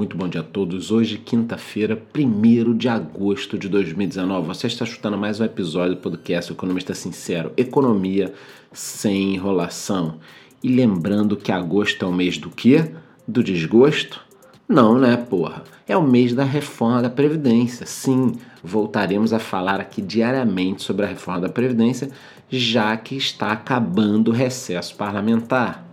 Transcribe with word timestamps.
Muito 0.00 0.16
bom 0.16 0.26
dia 0.26 0.40
a 0.40 0.44
todos. 0.44 0.90
Hoje, 0.90 1.18
quinta-feira, 1.18 2.02
1 2.16 2.74
de 2.74 2.88
agosto 2.88 3.58
de 3.58 3.68
2019. 3.68 4.46
Você 4.46 4.66
está 4.66 4.82
escutando 4.82 5.18
mais 5.18 5.38
um 5.38 5.44
episódio 5.44 5.94
do 5.94 6.00
podcast 6.00 6.50
Economista 6.50 6.94
Sincero. 6.94 7.52
Economia 7.54 8.32
sem 8.72 9.34
enrolação. 9.34 10.18
E 10.62 10.74
lembrando 10.74 11.36
que 11.36 11.52
agosto 11.52 12.02
é 12.02 12.08
o 12.08 12.12
mês 12.14 12.38
do 12.38 12.48
quê? 12.48 12.92
Do 13.28 13.44
desgosto? 13.44 14.22
Não, 14.66 14.98
né, 14.98 15.18
porra? 15.18 15.64
É 15.86 15.94
o 15.94 16.02
mês 16.02 16.32
da 16.32 16.44
reforma 16.44 17.02
da 17.02 17.10
Previdência. 17.10 17.84
Sim, 17.84 18.32
voltaremos 18.64 19.34
a 19.34 19.38
falar 19.38 19.80
aqui 19.80 20.00
diariamente 20.00 20.82
sobre 20.82 21.04
a 21.04 21.08
reforma 21.10 21.42
da 21.42 21.50
Previdência, 21.50 22.10
já 22.48 22.96
que 22.96 23.16
está 23.16 23.52
acabando 23.52 24.28
o 24.28 24.34
recesso 24.34 24.96
parlamentar. 24.96 25.86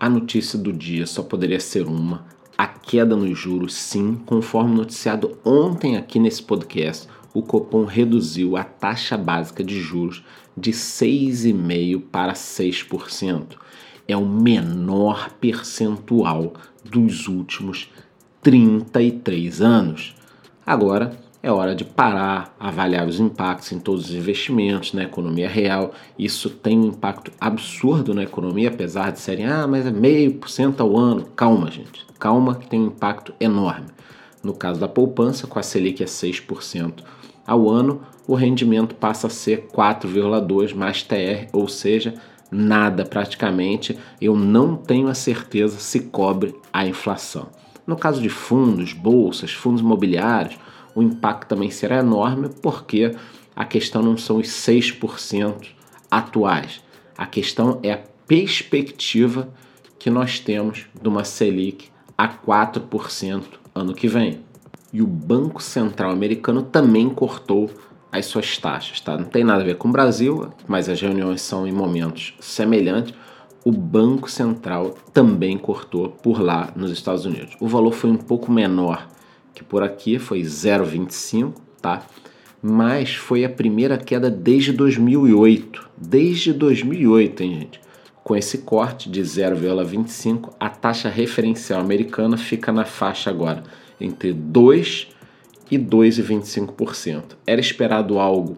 A 0.00 0.10
notícia 0.10 0.58
do 0.58 0.72
dia 0.72 1.06
só 1.06 1.22
poderia 1.22 1.60
ser 1.60 1.86
uma: 1.86 2.32
a 2.62 2.68
queda 2.68 3.16
nos 3.16 3.36
juros, 3.36 3.74
sim, 3.74 4.14
conforme 4.24 4.76
noticiado 4.76 5.36
ontem 5.44 5.96
aqui 5.96 6.20
nesse 6.20 6.40
podcast, 6.40 7.08
o 7.34 7.42
Copom 7.42 7.84
reduziu 7.84 8.56
a 8.56 8.62
taxa 8.62 9.18
básica 9.18 9.64
de 9.64 9.80
juros 9.80 10.24
de 10.56 10.70
6,5% 10.70 12.00
para 12.00 12.34
6%. 12.34 13.56
É 14.06 14.16
o 14.16 14.24
menor 14.24 15.30
percentual 15.40 16.52
dos 16.84 17.26
últimos 17.26 17.90
33 18.40 19.60
anos. 19.60 20.14
Agora, 20.64 21.20
é 21.42 21.50
hora 21.50 21.74
de 21.74 21.84
parar, 21.84 22.54
avaliar 22.58 23.06
os 23.06 23.18
impactos 23.18 23.72
em 23.72 23.80
todos 23.80 24.10
os 24.10 24.14
investimentos 24.14 24.92
na 24.92 25.02
economia 25.02 25.48
real. 25.48 25.92
Isso 26.16 26.48
tem 26.48 26.78
um 26.78 26.86
impacto 26.86 27.32
absurdo 27.40 28.14
na 28.14 28.22
economia, 28.22 28.68
apesar 28.68 29.10
de 29.10 29.18
serem, 29.18 29.46
ah, 29.46 29.66
mas 29.66 29.84
é 29.84 29.90
meio 29.90 30.34
por 30.34 30.48
cento 30.48 30.80
ao 30.80 30.96
ano. 30.96 31.24
Calma, 31.34 31.68
gente, 31.68 32.06
calma 32.18 32.54
que 32.54 32.68
tem 32.68 32.80
um 32.80 32.86
impacto 32.86 33.34
enorme. 33.40 33.86
No 34.42 34.54
caso 34.54 34.78
da 34.78 34.86
poupança, 34.86 35.48
com 35.48 35.58
a 35.58 35.62
Selic 35.62 36.02
é 36.02 36.06
6% 36.06 37.02
ao 37.44 37.68
ano, 37.68 38.02
o 38.26 38.34
rendimento 38.34 38.94
passa 38.94 39.26
a 39.26 39.30
ser 39.30 39.66
4,2 39.74 40.74
mais 40.74 41.02
TR, 41.02 41.48
ou 41.52 41.66
seja, 41.66 42.14
nada 42.52 43.04
praticamente. 43.04 43.98
Eu 44.20 44.36
não 44.36 44.76
tenho 44.76 45.08
a 45.08 45.14
certeza 45.14 45.78
se 45.80 46.00
cobre 46.00 46.54
a 46.72 46.86
inflação. 46.86 47.48
No 47.84 47.96
caso 47.96 48.22
de 48.22 48.28
fundos, 48.28 48.92
bolsas, 48.92 49.52
fundos 49.52 49.80
imobiliários, 49.80 50.56
o 50.94 51.02
impacto 51.02 51.48
também 51.48 51.70
será 51.70 51.98
enorme, 51.98 52.48
porque 52.62 53.14
a 53.54 53.64
questão 53.64 54.02
não 54.02 54.16
são 54.16 54.36
os 54.36 54.48
6% 54.48 55.68
atuais. 56.10 56.80
A 57.16 57.26
questão 57.26 57.78
é 57.82 57.92
a 57.92 58.00
perspectiva 58.26 59.48
que 59.98 60.10
nós 60.10 60.38
temos 60.40 60.86
de 61.00 61.08
uma 61.08 61.24
Selic 61.24 61.88
a 62.16 62.28
4% 62.28 63.44
ano 63.74 63.94
que 63.94 64.08
vem. 64.08 64.40
E 64.92 65.00
o 65.00 65.06
Banco 65.06 65.62
Central 65.62 66.10
americano 66.10 66.62
também 66.62 67.08
cortou 67.08 67.70
as 68.10 68.26
suas 68.26 68.58
taxas, 68.58 69.00
tá? 69.00 69.16
Não 69.16 69.24
tem 69.24 69.42
nada 69.42 69.62
a 69.62 69.64
ver 69.64 69.76
com 69.76 69.88
o 69.88 69.92
Brasil, 69.92 70.50
mas 70.68 70.88
as 70.88 71.00
reuniões 71.00 71.40
são 71.40 71.66
em 71.66 71.72
momentos 71.72 72.34
semelhantes. 72.40 73.14
O 73.64 73.72
Banco 73.72 74.30
Central 74.30 74.94
também 75.14 75.56
cortou 75.56 76.10
por 76.10 76.40
lá 76.40 76.70
nos 76.76 76.90
Estados 76.90 77.24
Unidos. 77.24 77.56
O 77.58 77.66
valor 77.66 77.92
foi 77.92 78.10
um 78.10 78.16
pouco 78.16 78.52
menor 78.52 79.08
que 79.54 79.62
por 79.62 79.82
aqui 79.82 80.18
foi 80.18 80.40
0,25, 80.42 81.54
tá? 81.80 82.06
Mas 82.62 83.14
foi 83.14 83.44
a 83.44 83.48
primeira 83.48 83.98
queda 83.98 84.30
desde 84.30 84.72
2008. 84.72 85.90
Desde 85.96 86.52
2008, 86.52 87.42
hein, 87.42 87.60
gente? 87.60 87.80
Com 88.22 88.36
esse 88.36 88.58
corte 88.58 89.10
de 89.10 89.20
0,25, 89.20 90.52
a 90.60 90.68
taxa 90.68 91.08
referencial 91.08 91.80
americana 91.80 92.36
fica 92.36 92.70
na 92.72 92.84
faixa 92.84 93.30
agora 93.30 93.64
entre 94.00 94.32
2 94.32 95.08
e 95.70 95.78
2,25%. 95.78 97.36
Era 97.46 97.60
esperado 97.60 98.18
algo 98.18 98.56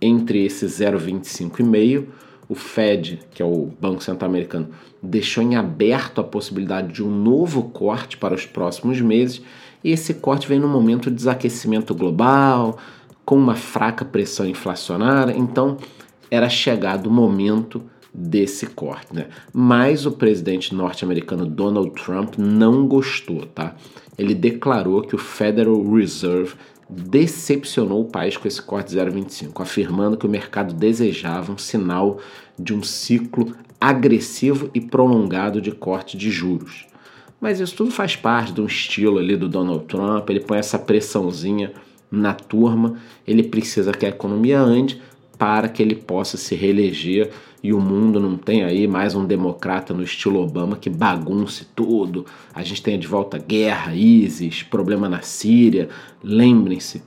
entre 0.00 0.44
esse 0.44 0.66
0,25 0.66 1.60
e 1.60 1.62
meio. 1.62 2.08
O 2.48 2.54
Fed, 2.54 3.20
que 3.32 3.42
é 3.42 3.44
o 3.44 3.70
Banco 3.80 4.02
Central 4.02 4.30
Americano, 4.30 4.68
deixou 5.02 5.42
em 5.42 5.56
aberto 5.56 6.20
a 6.20 6.24
possibilidade 6.24 6.92
de 6.92 7.02
um 7.02 7.10
novo 7.10 7.64
corte 7.70 8.16
para 8.16 8.34
os 8.34 8.46
próximos 8.46 9.00
meses 9.00 9.42
e 9.86 9.92
esse 9.92 10.14
corte 10.14 10.48
vem 10.48 10.58
no 10.58 10.66
momento 10.66 11.08
de 11.08 11.14
desaquecimento 11.14 11.94
global, 11.94 12.76
com 13.24 13.36
uma 13.36 13.54
fraca 13.54 14.04
pressão 14.04 14.44
inflacionária, 14.44 15.32
então 15.32 15.76
era 16.28 16.48
chegado 16.48 17.06
o 17.06 17.10
momento 17.10 17.80
desse 18.12 18.66
corte, 18.66 19.14
né? 19.14 19.28
Mas 19.52 20.04
o 20.04 20.10
presidente 20.10 20.74
norte-americano 20.74 21.46
Donald 21.46 21.92
Trump 21.92 22.34
não 22.36 22.84
gostou, 22.88 23.46
tá? 23.46 23.76
Ele 24.18 24.34
declarou 24.34 25.02
que 25.02 25.14
o 25.14 25.18
Federal 25.18 25.80
Reserve 25.88 26.54
decepcionou 26.90 28.00
o 28.00 28.10
país 28.10 28.36
com 28.36 28.48
esse 28.48 28.60
corte 28.60 28.92
0,25, 28.92 29.60
afirmando 29.60 30.16
que 30.16 30.26
o 30.26 30.30
mercado 30.30 30.74
desejava 30.74 31.52
um 31.52 31.58
sinal 31.58 32.18
de 32.58 32.74
um 32.74 32.82
ciclo 32.82 33.54
agressivo 33.80 34.68
e 34.74 34.80
prolongado 34.80 35.60
de 35.60 35.70
corte 35.70 36.16
de 36.16 36.28
juros. 36.28 36.86
Mas 37.40 37.60
isso 37.60 37.76
tudo 37.76 37.90
faz 37.90 38.16
parte 38.16 38.52
de 38.52 38.60
um 38.60 38.66
estilo 38.66 39.18
ali 39.18 39.36
do 39.36 39.48
Donald 39.48 39.84
Trump, 39.84 40.28
ele 40.30 40.40
põe 40.40 40.58
essa 40.58 40.78
pressãozinha 40.78 41.72
na 42.10 42.32
turma, 42.32 42.94
ele 43.26 43.42
precisa 43.42 43.92
que 43.92 44.06
a 44.06 44.08
economia 44.08 44.60
ande 44.60 45.00
para 45.38 45.68
que 45.68 45.82
ele 45.82 45.94
possa 45.94 46.36
se 46.36 46.54
reeleger 46.54 47.30
e 47.62 47.72
o 47.72 47.80
mundo 47.80 48.20
não 48.20 48.36
tem 48.36 48.64
aí 48.64 48.86
mais 48.86 49.14
um 49.14 49.24
democrata 49.24 49.92
no 49.92 50.02
estilo 50.02 50.40
Obama 50.40 50.76
que 50.76 50.88
bagunce 50.88 51.66
tudo. 51.74 52.24
A 52.54 52.62
gente 52.62 52.82
tem 52.82 52.98
de 52.98 53.06
volta 53.06 53.38
guerra, 53.38 53.94
ISIS, 53.94 54.62
problema 54.62 55.08
na 55.08 55.20
Síria. 55.20 55.88
Lembrem-se, 56.22 57.02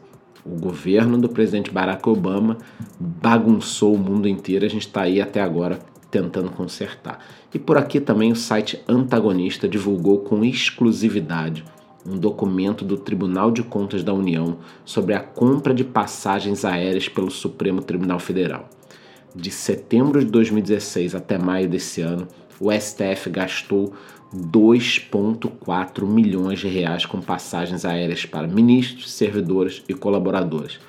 o 0.46 0.60
governo 0.60 1.18
do 1.18 1.30
presidente 1.30 1.72
Barack 1.72 2.08
Obama 2.10 2.58
bagunçou 3.00 3.96
o 3.96 3.98
mundo 3.98 4.28
inteiro. 4.28 4.66
A 4.66 4.70
gente 4.70 4.88
está 4.88 5.04
aí 5.04 5.22
até 5.22 5.42
agora 5.42 5.80
tentando 6.10 6.50
consertar. 6.52 7.20
E 7.54 7.60
por 7.60 7.78
aqui 7.78 8.00
também 8.00 8.32
o 8.32 8.36
site 8.36 8.84
Antagonista 8.88 9.68
divulgou 9.68 10.20
com 10.20 10.44
exclusividade 10.44 11.64
um 12.06 12.18
documento 12.18 12.86
do 12.86 12.98
Tribunal 12.98 13.52
de 13.52 13.62
Contas 13.62 14.04
da 14.04 14.14
União 14.14 14.58
sobre 14.86 15.14
a 15.14 15.20
compra 15.20 15.74
de 15.74 15.84
passagens 15.84 16.64
aéreas 16.66 17.08
pelo 17.10 17.30
Supremo 17.30 17.82
Tribunal 17.82 18.20
Federal. 18.20 18.70
De 19.36 19.52
setembro 19.52 20.20
de 20.20 20.26
2016 20.26 21.14
até 21.14 21.38
maio 21.38 21.70
desse 21.70 22.02
ano, 22.02 22.28
o 22.60 22.72
STF 22.72 23.30
gastou 23.30 23.94
2,4 24.36 26.06
milhões 26.06 26.60
de 26.60 26.68
reais 26.68 27.06
com 27.06 27.22
passagens 27.22 27.86
aéreas 27.86 28.26
para 28.26 28.48
ministros, 28.48 29.12
servidores 29.12 29.84
e 29.88 29.94
colaboradores. 29.94 30.80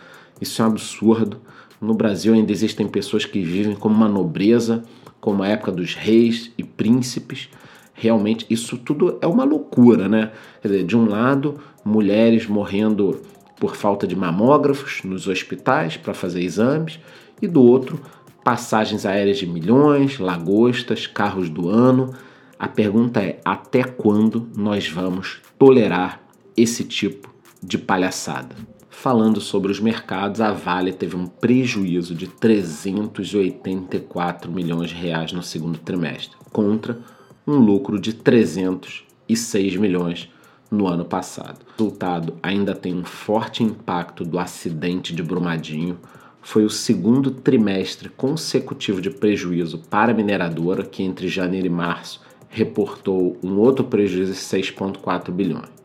Isso 0.40 0.60
é 0.62 0.64
um 0.64 0.68
absurdo. 0.68 1.40
No 1.80 1.94
Brasil 1.94 2.34
ainda 2.34 2.52
existem 2.52 2.86
pessoas 2.86 3.24
que 3.24 3.40
vivem 3.42 3.74
como 3.74 3.94
uma 3.94 4.08
nobreza 4.08 4.84
como 5.20 5.42
a 5.42 5.48
época 5.48 5.70
dos 5.70 5.94
reis 5.94 6.50
e 6.56 6.64
príncipes. 6.64 7.48
Realmente, 7.92 8.46
isso 8.48 8.78
tudo 8.78 9.18
é 9.20 9.26
uma 9.26 9.44
loucura, 9.44 10.08
né? 10.08 10.32
Quer 10.62 10.68
dizer, 10.68 10.84
de 10.84 10.96
um 10.96 11.06
lado, 11.06 11.60
mulheres 11.84 12.46
morrendo 12.46 13.20
por 13.58 13.76
falta 13.76 14.06
de 14.06 14.16
mamógrafos 14.16 15.02
nos 15.04 15.28
hospitais 15.28 15.98
para 15.98 16.14
fazer 16.14 16.42
exames, 16.42 16.98
e 17.42 17.46
do 17.46 17.62
outro, 17.62 18.00
passagens 18.42 19.04
aéreas 19.04 19.38
de 19.38 19.46
milhões, 19.46 20.18
lagostas, 20.18 21.06
carros 21.06 21.50
do 21.50 21.68
ano. 21.68 22.14
A 22.58 22.66
pergunta 22.66 23.20
é: 23.20 23.38
até 23.44 23.84
quando 23.84 24.48
nós 24.56 24.88
vamos 24.88 25.40
tolerar 25.58 26.22
esse 26.56 26.84
tipo 26.84 27.32
de 27.62 27.76
palhaçada? 27.76 28.56
Falando 28.90 29.40
sobre 29.40 29.72
os 29.72 29.80
mercados, 29.80 30.40
a 30.40 30.52
Vale 30.52 30.92
teve 30.92 31.16
um 31.16 31.26
prejuízo 31.26 32.14
de 32.14 32.26
384 32.26 34.52
milhões 34.52 34.90
de 34.90 34.96
reais 34.96 35.32
no 35.32 35.42
segundo 35.42 35.78
trimestre, 35.78 36.36
contra 36.52 36.98
um 37.46 37.56
lucro 37.56 37.98
de 37.98 38.12
306 38.12 39.76
milhões 39.76 40.28
no 40.70 40.86
ano 40.86 41.04
passado. 41.04 41.58
O 41.78 41.82
resultado 41.82 42.34
ainda 42.42 42.74
tem 42.74 42.94
um 42.94 43.04
forte 43.04 43.62
impacto 43.62 44.24
do 44.24 44.38
acidente 44.38 45.14
de 45.14 45.22
Brumadinho. 45.22 45.98
Foi 46.42 46.64
o 46.64 46.70
segundo 46.70 47.30
trimestre 47.30 48.08
consecutivo 48.10 49.00
de 49.00 49.10
prejuízo 49.10 49.78
para 49.88 50.12
a 50.12 50.14
mineradora, 50.14 50.82
que 50.82 51.02
entre 51.02 51.28
janeiro 51.28 51.66
e 51.66 51.70
março 51.70 52.20
reportou 52.48 53.38
um 53.42 53.58
outro 53.58 53.84
prejuízo 53.84 54.32
de 54.32 54.38
6,4 54.38 55.30
bilhões. 55.30 55.79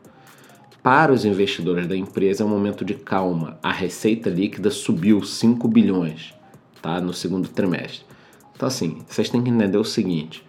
Para 0.86 1.12
os 1.12 1.24
investidores 1.24 1.88
da 1.88 1.96
empresa 1.96 2.44
é 2.44 2.46
um 2.46 2.48
momento 2.48 2.84
de 2.84 2.94
calma. 2.94 3.58
A 3.60 3.72
receita 3.72 4.30
líquida 4.30 4.70
subiu 4.70 5.20
5 5.20 5.66
bilhões 5.66 6.32
tá, 6.80 7.00
no 7.00 7.12
segundo 7.12 7.48
trimestre. 7.48 8.06
Então, 8.54 8.68
assim, 8.68 8.98
vocês 9.08 9.28
têm 9.28 9.42
que 9.42 9.50
entender 9.50 9.78
o 9.78 9.82
seguinte: 9.82 10.44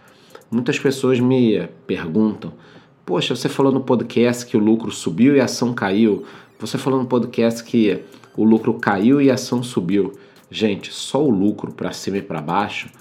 muitas 0.52 0.78
pessoas 0.78 1.20
me 1.20 1.68
perguntam, 1.88 2.54
poxa, 3.04 3.36
você 3.36 3.50
falou 3.50 3.72
no 3.72 3.82
podcast 3.82 4.46
que 4.46 4.56
o 4.56 4.60
lucro 4.60 4.92
subiu 4.92 5.36
e 5.36 5.42
a 5.42 5.46
ação 5.46 5.74
caiu. 5.74 6.24
Você 6.60 6.78
falou 6.78 7.02
no 7.02 7.08
podcast 7.08 7.64
que 7.64 8.04
o 8.36 8.44
lucro 8.44 8.76
caiu 8.76 9.20
e 9.20 9.32
a 9.32 9.34
ação 9.34 9.64
subiu. 9.64 10.14
Gente, 10.52 10.94
só 10.94 11.20
o 11.20 11.32
lucro 11.32 11.72
para 11.72 11.92
cima 11.92 12.18
e 12.18 12.22
para 12.22 12.44
baixo 12.44 12.92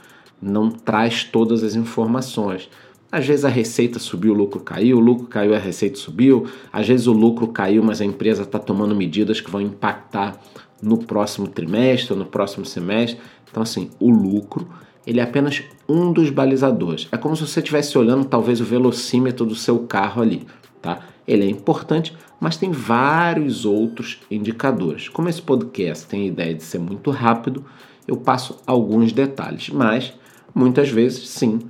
não 0.41 0.71
traz 0.71 1.23
todas 1.23 1.63
as 1.63 1.75
informações. 1.75 2.71
Às 3.11 3.27
vezes 3.27 3.45
a 3.45 3.49
receita 3.49 3.99
subiu, 3.99 4.33
o 4.33 4.37
lucro 4.37 4.61
caiu, 4.61 4.99
o 4.99 5.01
lucro 5.01 5.27
caiu, 5.27 5.55
a 5.55 5.59
receita 5.59 5.97
subiu. 5.97 6.47
Às 6.73 6.89
vezes 6.89 7.07
o 7.07 7.13
lucro 7.13 7.49
caiu, 7.49 7.83
mas 7.83 8.01
a 8.01 8.05
empresa 8.05 8.43
está 8.43 8.59
tomando 8.59 8.95
medidas 8.95 9.41
que 9.41 9.51
vão 9.51 9.61
impactar 9.61 10.41
no 10.83 10.99
próximo 10.99 11.47
trimestre 11.47 12.13
ou 12.13 12.19
no 12.19 12.27
próximo 12.27 12.67
semestre. 12.67 13.19
Então, 13.49 13.63
assim, 13.63 13.91
o 14.01 14.11
lucro 14.11 14.69
ele 15.07 15.21
é 15.21 15.23
apenas 15.23 15.63
um 15.89 16.13
dos 16.13 16.31
balizadores. 16.31 17.07
É 17.13 17.17
como 17.17 17.37
se 17.37 17.47
você 17.47 17.61
estivesse 17.61 17.97
olhando 17.97 18.25
talvez 18.25 18.61
o 18.61 18.65
velocímetro 18.65 19.47
do 19.47 19.55
seu 19.55 19.79
carro 19.81 20.21
ali, 20.21 20.45
tá? 20.83 20.99
Ele 21.27 21.45
é 21.45 21.49
importante, 21.49 22.17
mas 22.41 22.57
tem 22.57 22.73
vários 22.73 23.65
outros 23.65 24.21
indicadores. 24.29 25.09
Como 25.09 25.29
esse 25.29 25.41
podcast 25.41 26.07
tem 26.07 26.23
a 26.23 26.27
ideia 26.27 26.55
de 26.55 26.65
ser 26.65 26.79
muito 26.79 27.11
rápido, 27.13 27.65
eu 28.07 28.17
passo 28.17 28.61
alguns 28.67 29.13
detalhes, 29.13 29.71
mas 29.71 30.13
muitas 30.53 30.89
vezes 30.89 31.29
sim, 31.29 31.61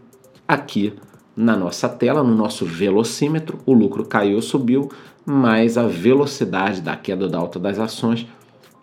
aqui 0.48 0.94
na 1.36 1.56
nossa 1.56 1.88
tela, 1.88 2.22
no 2.22 2.34
nosso 2.34 2.64
velocímetro, 2.64 3.58
o 3.66 3.74
lucro 3.74 4.06
caiu 4.06 4.36
ou 4.36 4.42
subiu, 4.42 4.90
mas 5.24 5.76
a 5.76 5.86
velocidade 5.86 6.80
da 6.80 6.96
queda 6.96 7.28
da 7.28 7.38
alta 7.38 7.58
das 7.58 7.78
ações 7.78 8.26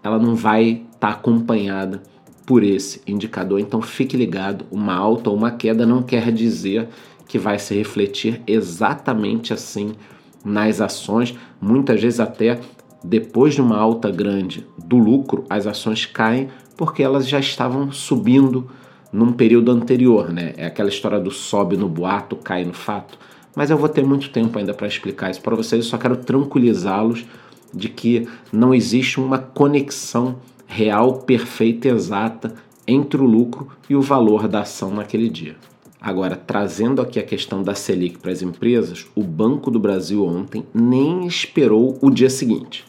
ela 0.04 0.20
não 0.20 0.36
vai 0.36 0.84
estar 0.94 1.00
tá 1.00 1.10
acompanhada 1.10 2.04
por 2.46 2.62
esse 2.62 3.02
indicador. 3.08 3.60
Então 3.60 3.82
fique 3.82 4.18
ligado, 4.18 4.66
uma 4.70 4.94
alta 4.94 5.30
ou 5.30 5.36
uma 5.36 5.52
queda 5.52 5.86
não 5.86 6.04
quer 6.04 6.32
dizer 6.32 6.90
que 7.28 7.40
vai 7.40 7.58
se 7.58 7.74
refletir 7.74 8.42
exatamente 8.46 9.54
assim 9.54 9.94
nas 10.44 10.82
ações. 10.82 11.34
Muitas 11.62 12.02
vezes 12.02 12.20
até 12.20 12.60
depois 13.04 13.56
de 13.56 13.62
uma 13.62 13.78
alta 13.78 14.12
grande 14.12 14.68
do 14.78 14.98
lucro, 14.98 15.46
as 15.50 15.66
ações 15.66 16.06
caem 16.06 16.50
porque 16.76 17.02
elas 17.02 17.28
já 17.28 17.40
estavam 17.40 17.92
subindo 17.92 18.70
num 19.14 19.32
período 19.32 19.72
anterior, 19.72 20.34
né? 20.34 20.54
É 20.58 20.66
aquela 20.66 20.90
história 20.90 21.20
do 21.20 21.30
sobe 21.30 21.78
no 21.78 21.88
boato, 21.88 22.36
cai 22.36 22.66
no 22.66 22.74
fato. 22.74 23.20
Mas 23.56 23.70
eu 23.70 23.78
vou 23.78 23.88
ter 23.88 24.04
muito 24.04 24.32
tempo 24.32 24.58
ainda 24.58 24.74
para 24.74 24.88
explicar 24.88 25.30
isso 25.30 25.42
para 25.42 25.56
vocês, 25.56 25.86
eu 25.86 25.92
só 25.92 25.98
quero 26.00 26.18
tranquilizá-los 26.18 27.24
de 27.72 27.88
que 27.88 28.28
não 28.52 28.74
existe 28.74 29.20
uma 29.20 29.38
conexão 29.38 30.38
real, 30.66 31.20
perfeita, 31.20 31.88
exata 31.88 32.56
entre 32.88 33.22
o 33.22 33.26
lucro 33.26 33.70
e 33.88 33.96
o 33.96 34.02
valor 34.02 34.48
da 34.48 34.62
ação 34.62 34.92
naquele 34.92 35.30
dia. 35.30 35.56
Agora, 36.02 36.36
trazendo 36.36 37.02
aqui 37.02 37.20
a 37.20 37.24
questão 37.24 37.62
da 37.62 37.76
Selic 37.76 38.18
para 38.18 38.32
as 38.32 38.42
empresas, 38.42 39.06
o 39.16 39.24
Banco 39.24 39.70
do 39.72 39.80
Brasil 39.80 40.26
ontem 40.26 40.66
nem 40.74 41.26
esperou 41.26 41.98
o 42.02 42.10
dia 42.10 42.30
seguinte 42.30 42.84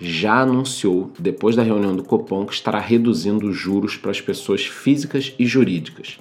já 0.00 0.40
anunciou, 0.40 1.12
depois 1.18 1.54
da 1.54 1.62
reunião 1.62 1.94
do 1.94 2.02
Copom, 2.02 2.46
que 2.46 2.54
estará 2.54 2.78
reduzindo 2.78 3.48
os 3.48 3.56
juros 3.56 3.96
para 3.96 4.10
as 4.10 4.20
pessoas 4.20 4.64
físicas 4.64 5.34
e 5.38 5.46
jurídicas. 5.46 6.18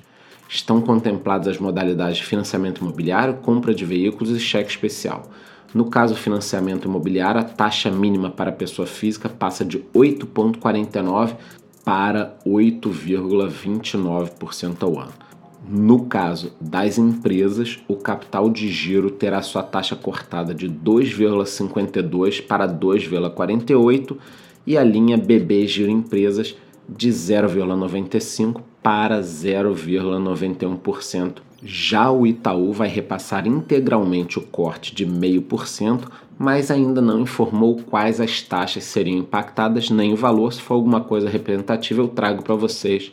Estão 0.50 0.82
contempladas 0.82 1.48
as 1.48 1.60
modalidades 1.60 2.18
de 2.18 2.26
financiamento 2.26 2.82
imobiliário, 2.82 3.36
compra 3.36 3.74
de 3.74 3.86
veículos 3.86 4.32
e 4.32 4.40
cheque 4.40 4.70
especial. 4.70 5.30
No 5.74 5.86
caso 5.86 6.16
financiamento 6.16 6.88
imobiliário, 6.88 7.40
a 7.40 7.44
taxa 7.44 7.92
mínima 7.92 8.30
para 8.30 8.50
a 8.50 8.54
pessoa 8.54 8.88
física 8.88 9.30
passa 9.30 9.64
de 9.64 9.78
8,49% 9.96 11.38
para 11.86 12.38
8,29% 12.46 14.84
ao 14.84 15.00
ano. 15.00 15.29
No 15.68 16.06
caso 16.06 16.54
das 16.60 16.98
empresas, 16.98 17.80
o 17.88 17.96
capital 17.96 18.50
de 18.50 18.68
giro 18.70 19.12
terá 19.12 19.40
sua 19.42 19.62
taxa 19.62 19.96
cortada 19.96 20.54
de 20.54 20.70
2,52 20.70 22.46
para 22.46 22.68
2,48 22.68 24.18
e 24.66 24.78
a 24.78 24.84
linha 24.84 25.18
BB 25.18 25.68
Giro 25.68 25.92
Empresas 25.92 26.56
de 26.88 27.10
0,95 27.10 28.62
para 28.82 29.20
0,91%. 29.20 31.42
Já 31.62 32.10
o 32.10 32.26
Itaú 32.26 32.72
vai 32.72 32.88
repassar 32.88 33.46
integralmente 33.46 34.40
o 34.40 34.42
corte 34.42 34.96
de 34.96 35.06
0,5%, 35.06 36.08
mas 36.38 36.72
ainda 36.72 37.02
não 37.02 37.20
informou 37.20 37.84
quais 37.84 38.22
as 38.22 38.42
taxas 38.42 38.86
seriam 38.86 39.20
impactadas 39.20 39.90
nem 39.90 40.14
o 40.14 40.16
valor. 40.16 40.54
Se 40.54 40.62
for 40.62 40.76
alguma 40.76 41.02
coisa 41.02 41.30
representativa, 41.30 42.02
eu 42.02 42.08
trago 42.08 42.44
para 42.44 42.56
vocês 42.56 43.12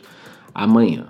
amanhã. 0.55 1.07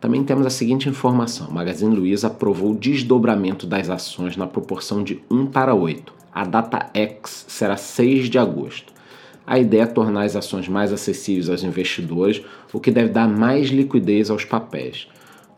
Também 0.00 0.24
temos 0.24 0.46
a 0.46 0.50
seguinte 0.50 0.88
informação: 0.88 1.50
Magazine 1.50 1.94
Luiza 1.94 2.28
aprovou 2.28 2.70
o 2.72 2.78
desdobramento 2.78 3.66
das 3.66 3.90
ações 3.90 4.34
na 4.36 4.46
proporção 4.46 5.04
de 5.04 5.22
1 5.30 5.46
para 5.46 5.74
8. 5.74 6.12
A 6.32 6.44
data 6.44 6.88
X 6.94 7.44
será 7.48 7.76
6 7.76 8.30
de 8.30 8.38
agosto. 8.38 8.94
A 9.46 9.58
ideia 9.58 9.82
é 9.82 9.86
tornar 9.86 10.22
as 10.22 10.36
ações 10.36 10.66
mais 10.68 10.90
acessíveis 10.92 11.50
aos 11.50 11.64
investidores, 11.64 12.40
o 12.72 12.80
que 12.80 12.90
deve 12.90 13.10
dar 13.10 13.28
mais 13.28 13.68
liquidez 13.68 14.30
aos 14.30 14.44
papéis. 14.44 15.06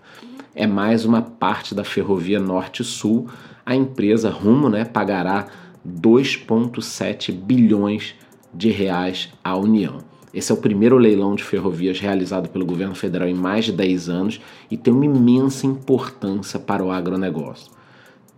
É 0.54 0.68
mais 0.68 1.06
uma 1.06 1.22
parte 1.22 1.74
da 1.74 1.84
ferrovia 1.84 2.40
Norte-Sul. 2.40 3.28
A 3.66 3.76
empresa 3.76 4.30
Rumo 4.30 4.70
né, 4.70 4.86
pagará 4.86 5.48
2,7 5.88 7.32
bilhões 7.32 8.14
de 8.54 8.70
reais 8.70 9.30
à 9.44 9.56
União. 9.58 10.00
Esse 10.34 10.52
é 10.52 10.56
o 10.56 10.60
primeiro 10.60 10.98
leilão 10.98 11.34
de 11.34 11.44
ferrovias 11.44 12.00
realizado 12.00 12.50
pelo 12.50 12.66
governo 12.66 12.94
federal 12.94 13.28
em 13.28 13.34
mais 13.34 13.66
de 13.66 13.72
10 13.72 14.10
anos 14.10 14.42
e 14.70 14.78
tem 14.78 14.94
uma 14.94 15.06
imensa 15.06 15.66
importância 15.66 16.60
para 16.60 16.84
o 16.84 16.92
agronegócio. 16.92 17.72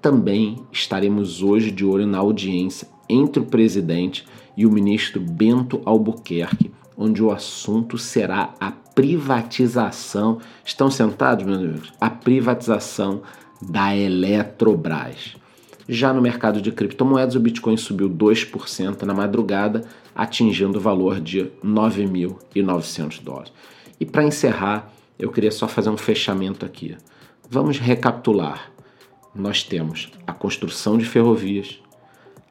Também 0.01 0.57
estaremos 0.71 1.41
hoje 1.41 1.71
de 1.71 1.83
olho 1.83 2.05
na 2.05 2.19
audiência 2.19 2.87
entre 3.09 3.41
o 3.41 3.45
presidente 3.45 4.25
e 4.55 4.65
o 4.65 4.71
ministro 4.71 5.19
Bento 5.19 5.81
Albuquerque, 5.85 6.71
onde 6.95 7.23
o 7.23 7.31
assunto 7.31 7.97
será 7.97 8.53
a 8.59 8.71
privatização. 8.71 10.39
Estão 10.63 10.91
sentados, 10.91 11.45
meus 11.45 11.57
amigos? 11.57 11.93
A 11.99 12.09
privatização 12.09 13.21
da 13.61 13.95
Eletrobras. 13.95 15.35
Já 15.89 16.13
no 16.13 16.21
mercado 16.21 16.61
de 16.61 16.71
criptomoedas, 16.71 17.35
o 17.35 17.39
Bitcoin 17.39 17.77
subiu 17.77 18.09
2% 18.09 19.03
na 19.03 19.13
madrugada, 19.13 19.85
atingindo 20.13 20.77
o 20.77 20.81
valor 20.81 21.19
de 21.19 21.49
9.900 21.63 23.21
dólares. 23.23 23.53
E 23.99 24.05
para 24.05 24.23
encerrar, 24.23 24.91
eu 25.17 25.31
queria 25.31 25.51
só 25.51 25.67
fazer 25.67 25.89
um 25.89 25.97
fechamento 25.97 26.65
aqui. 26.65 26.95
Vamos 27.49 27.79
recapitular 27.79 28.76
nós 29.37 29.63
temos 29.63 30.11
a 30.25 30.33
construção 30.33 30.97
de 30.97 31.05
ferrovias, 31.05 31.79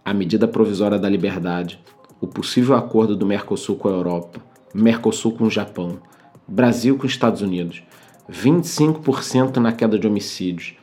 a 0.04 0.14
medida 0.14 0.46
provisória 0.46 0.98
da 0.98 1.08
liberdade, 1.08 1.80
o 2.20 2.26
possível 2.26 2.76
acordo 2.76 3.16
do 3.16 3.26
Mercosul 3.26 3.76
com 3.76 3.88
a 3.88 3.92
Europa, 3.92 4.40
Mercosul 4.72 5.32
com 5.32 5.44
o 5.44 5.50
Japão, 5.50 5.98
Brasil 6.46 6.96
com 6.96 7.06
os 7.06 7.12
Estados 7.12 7.42
Unidos, 7.42 7.82
25% 8.30 9.56
na 9.56 9.72
queda 9.72 9.98
de 9.98 10.06
homicídios, 10.06 10.74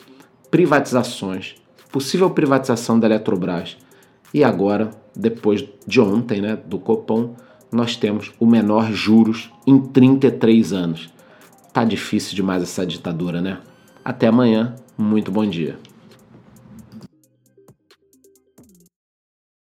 privatizações, 0.52 1.56
possível 1.92 2.30
privatização 2.30 3.00
da 3.00 3.08
Eletrobras 3.08 3.78
e 4.34 4.44
agora, 4.44 4.92
depois 5.16 5.64
de 5.88 6.02
ontem, 6.02 6.42
né, 6.42 6.58
do 6.66 6.80
Copom, 6.80 7.36
nós 7.72 7.96
temos 7.96 8.32
o 8.40 8.46
menor 8.46 8.92
juros 8.92 9.52
em 9.66 9.80
33 9.80 10.74
anos. 10.74 11.10
Tá 11.72 11.84
difícil 11.84 12.36
demais 12.36 12.62
essa 12.62 12.86
ditadura, 12.86 13.42
né? 13.42 13.60
Até 14.04 14.28
amanhã, 14.28 14.76
muito 14.98 15.32
bom 15.32 15.46
dia. 15.46 15.78